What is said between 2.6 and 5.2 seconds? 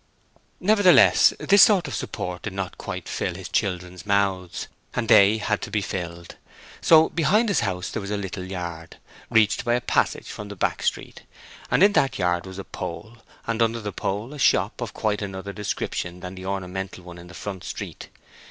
quite fill his children's mouths, and